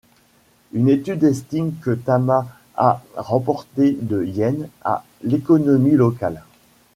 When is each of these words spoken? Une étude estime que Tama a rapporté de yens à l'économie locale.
Une 0.73 0.89
étude 0.89 1.23
estime 1.25 1.75
que 1.79 1.91
Tama 1.91 2.47
a 2.75 3.03
rapporté 3.15 3.95
de 4.01 4.23
yens 4.23 4.67
à 4.83 5.03
l'économie 5.21 5.91
locale. 5.91 6.41